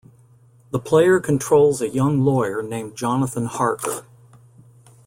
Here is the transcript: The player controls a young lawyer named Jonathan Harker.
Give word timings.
The 0.71 0.79
player 0.79 1.19
controls 1.19 1.79
a 1.79 1.87
young 1.87 2.21
lawyer 2.21 2.63
named 2.63 2.95
Jonathan 2.95 3.45
Harker. 3.45 4.03